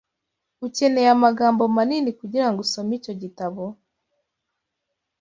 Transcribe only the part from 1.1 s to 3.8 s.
amagambo manini kugirango usome icyo gitabo.